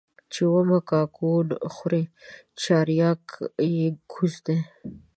چي 0.31 0.41
اومه 0.53 0.77
کاکونه 0.89 1.55
خوري 1.73 2.03
چارياک 2.61 3.25
يې 3.73 3.85
گوز 4.11 4.33
دى. 4.45 4.57